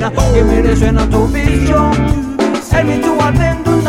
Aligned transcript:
spontaneous. 0.00 0.34
Give 0.34 0.46
me 0.46 0.62
this 0.62 0.82
in 0.82 0.98
a 0.98 1.06
vision. 1.26 2.36
Tell 2.70 2.84
me 2.84 3.00
to 3.02 3.14
what 3.14 3.34
then, 3.34 3.62
do 3.62 3.80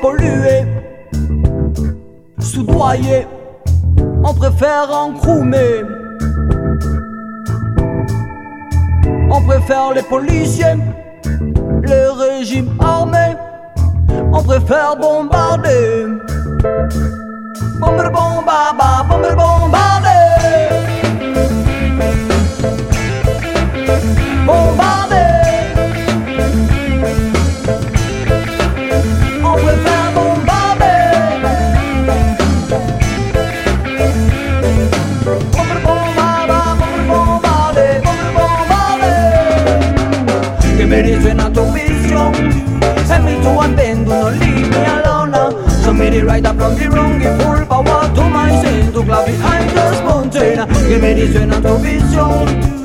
polluer, 0.00 0.66
soudoyer, 2.40 3.26
on 4.24 4.34
préfère 4.34 4.90
encroumer. 4.90 5.84
On 9.30 9.40
préfère 9.42 9.92
les 9.94 10.02
policiers, 10.02 10.76
les 11.84 12.08
régimes 12.08 12.76
armés, 12.80 13.36
on 14.32 14.42
préfère 14.42 14.96
bombarder. 14.96 16.06
Bomber 17.80 18.10
bomba, 18.10 18.72
bomber. 19.08 19.34
Bombarder. 19.34 20.81
The 46.12 46.26
right 46.26 46.44
up 46.44 46.56
from 46.56 46.74
the 46.76 46.88
wrong 46.90 47.18
Give 47.18 47.36
full 47.40 47.66
power 47.66 48.14
to 48.14 48.22
my 48.28 48.50
sin 48.62 48.92
To 48.92 49.02
behind 49.02 49.70
the 49.70 49.94
spontaneous. 49.96 50.88
Give 50.88 51.02
me 51.02 51.14
the 51.14 51.60
tu 51.62 51.78
visión 51.78 52.72
You 52.72 52.81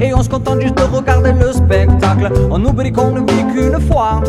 et 0.00 0.14
on 0.14 0.22
se 0.22 0.28
contente 0.28 0.60
juste 0.60 0.76
de 0.76 0.82
regarder 0.82 1.32
le 1.32 1.52
spectacle. 1.52 2.30
On 2.50 2.64
oublie 2.64 2.92
qu'on 2.92 3.10
ne 3.12 3.20
vit 3.20 3.44
qu'une 3.52 3.80
fois. 3.80 4.20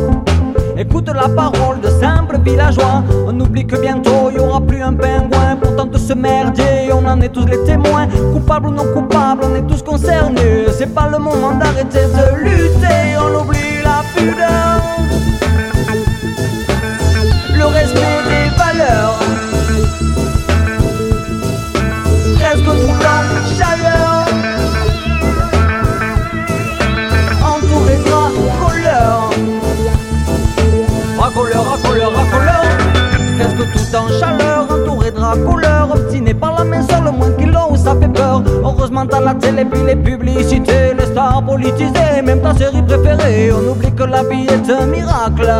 Écoute 0.77 1.09
la 1.13 1.29
parole 1.29 1.79
de 1.81 1.89
simples 1.89 2.39
villageois. 2.43 3.03
On 3.27 3.39
oublie 3.39 3.65
que 3.65 3.75
bientôt 3.79 4.29
il 4.29 4.37
y 4.37 4.39
aura 4.39 4.61
plus 4.61 4.81
un 4.81 4.93
pingouin. 4.93 5.55
Pourtant 5.61 5.85
de 5.85 5.97
se 5.97 6.13
merdier, 6.13 6.91
on 6.91 7.05
en 7.07 7.19
est 7.21 7.29
tous 7.29 7.45
les 7.45 7.63
témoins. 7.63 8.07
Coupables 8.33 8.67
ou 8.67 8.71
non 8.71 8.85
coupables, 8.93 9.43
on 9.43 9.55
est 9.55 9.67
tous 9.67 9.83
concernés. 9.83 10.65
C'est 10.77 10.93
pas 10.93 11.07
le 11.09 11.19
moment 11.19 11.53
d'arrêter 11.53 12.05
de 12.05 12.43
lutter. 12.43 13.17
On 13.19 13.41
oublie 13.41 13.81
la 13.83 14.01
pudeur, 14.15 14.81
le 37.11 37.17
moins 37.17 37.31
qu'il 37.31 37.49
ose 37.49 37.79
ça 37.83 37.95
fait 37.99 38.07
peur. 38.07 38.43
Heureusement, 38.63 39.05
t'as 39.05 39.19
la 39.19 39.33
télé, 39.33 39.65
puis 39.65 39.81
les 39.85 39.95
publicités, 39.95 40.93
les 40.97 41.05
stars 41.05 41.43
politisées, 41.45 42.21
même 42.23 42.41
ta 42.41 42.53
série 42.55 42.81
préférée. 42.81 43.51
On 43.51 43.71
oublie 43.71 43.91
que 43.93 44.03
la 44.03 44.23
vie 44.23 44.45
est 44.45 44.71
un 44.71 44.85
miracle. 44.85 45.51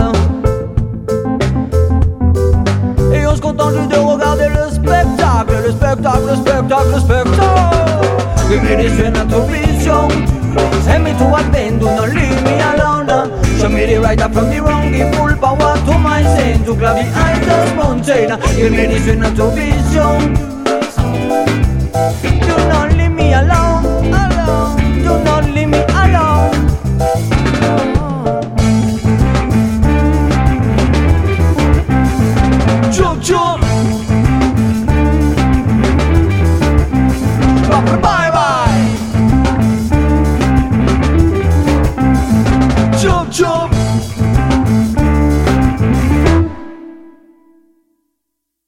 Et 3.13 3.27
on 3.27 3.35
se 3.35 3.41
contente 3.41 3.73
juste 3.73 3.91
de 3.91 3.97
regarder 3.97 4.47
le 4.47 4.73
spectacle, 4.73 5.55
le 5.65 5.71
spectacle, 5.71 6.21
le 6.29 6.35
spectacle, 6.35 6.87
le 6.93 6.99
spectacle. 6.99 7.81
Mi 8.51 8.75
risuona 8.75 9.23
tua 9.29 9.45
vision 9.45 10.09
Send 10.83 11.05
me 11.05 11.13
to 11.13 11.35
attend, 11.35 11.79
do 11.79 11.85
not 11.85 12.09
leave 12.09 12.43
me 12.43 12.59
alone 12.59 13.31
Show 13.61 13.69
me 13.69 13.85
the 13.85 14.01
right 14.01 14.19
from 14.19 14.49
the 14.49 14.59
wrong, 14.61 14.91
give 14.91 15.15
full 15.15 15.33
power 15.37 15.77
to 15.77 15.97
my 15.97 16.21
sin 16.35 16.61
To 16.65 16.75
clap 16.75 16.97
the 16.97 17.53
of 17.53 17.75
mountain 17.77 18.37
Give 18.57 18.71
me 18.73 18.87
this 18.87 19.07
in 19.07 19.23
a 19.23 19.29
vision 19.29 20.60